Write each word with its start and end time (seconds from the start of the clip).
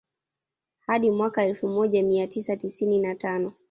Hadi 0.79 1.11
mwaka 1.11 1.43
elfu 1.45 1.67
moja 1.67 2.03
mia 2.03 2.27
tisa 2.27 2.57
tisini 2.57 2.99
na 2.99 3.15
Tano 3.15 3.53